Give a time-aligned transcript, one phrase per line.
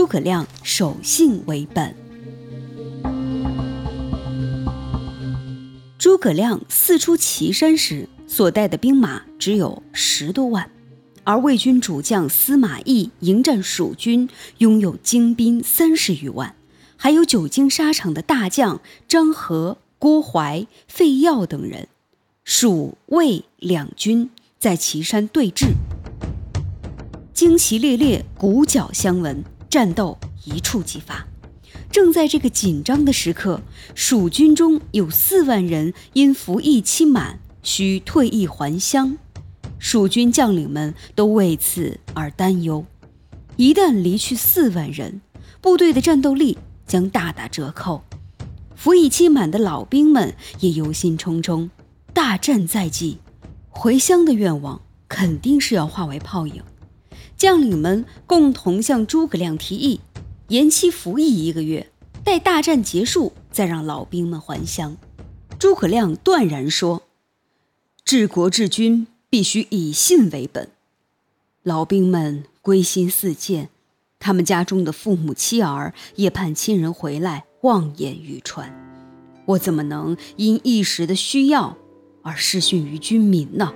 [0.00, 1.94] 诸葛亮守信为本。
[5.98, 10.70] 诸葛亮四出祁山时，所带的兵马只有十多万，
[11.22, 14.26] 而魏军主将司马懿迎战蜀军，
[14.56, 16.54] 拥有精兵三十余万，
[16.96, 21.88] 还有久经沙场的大将张合、郭淮、费耀等人。
[22.42, 25.66] 蜀魏两军在祁山对峙，
[27.34, 31.24] 旌旗猎猎，鼓角相闻，战斗一触即发。
[31.90, 33.62] 正在这个紧张的时刻，
[33.94, 39.16] 蜀军中有四万人因服役期满，需退役还乡。
[39.78, 42.84] 蜀军将领们都为此而担忧。
[43.56, 45.20] 一旦离去四万人，
[45.60, 48.02] 部队的战斗力将大打折扣。
[48.74, 51.70] 服役期满的老兵们也忧心忡忡。
[52.12, 53.18] 大战在即，
[53.68, 56.62] 回乡的愿望肯定是要化为泡影。
[57.40, 60.00] 将领们共同向诸葛亮提议。
[60.48, 61.90] 延期服役一个月，
[62.22, 64.94] 待大战结束再让老兵们还乡。
[65.58, 67.04] 诸葛亮断然说
[68.04, 70.68] ：“治国治军必须以信为本。”
[71.64, 73.70] 老兵们归心似箭，
[74.18, 78.70] 他们家中的父母妻儿也盼亲人回来，望眼欲穿。
[79.46, 81.78] 我怎么能因一时的需要
[82.22, 83.72] 而失信于军民呢？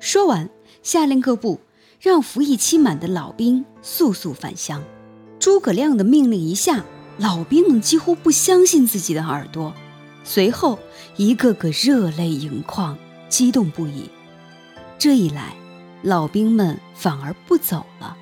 [0.00, 0.48] 说完，
[0.82, 1.60] 下令各部
[2.00, 4.82] 让服役期满的老兵速速返乡。
[5.38, 6.84] 诸葛亮的命令一下，
[7.18, 9.72] 老兵们几乎不相信自己的耳朵，
[10.24, 10.78] 随后
[11.16, 12.96] 一个个热泪盈眶，
[13.28, 14.10] 激动不已。
[14.98, 15.54] 这一来，
[16.02, 18.16] 老兵们反而不走了。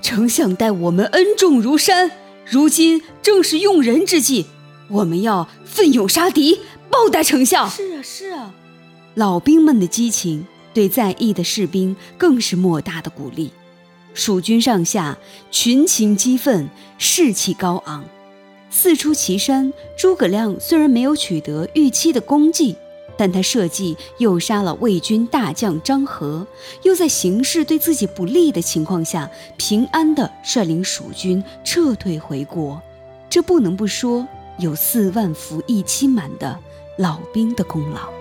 [0.00, 2.10] 丞相待我们恩重如山，
[2.46, 4.46] 如今正是用人之际，
[4.88, 7.68] 我们要奋勇杀敌，报答丞相。
[7.68, 8.54] 是啊，是啊，
[9.14, 10.46] 老兵们的激情
[10.78, 13.50] 对在役的士兵更是莫大的鼓励。
[14.14, 15.18] 蜀军上下
[15.50, 18.04] 群情激愤，士气高昂。
[18.70, 22.76] 四出祁山，诸葛亮虽然没有取得预期的功绩，
[23.16, 26.46] 但他设计诱杀了魏军大将张合，
[26.84, 32.80] 又在形势对自己不利的情况下，平安地率领蜀军撤退回国。
[33.28, 34.24] 这不能不说
[34.60, 36.56] 有四万服役期满的
[36.98, 38.17] 老兵的功劳。